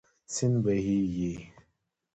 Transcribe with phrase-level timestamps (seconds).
[0.33, 1.33] سیند بهېږي.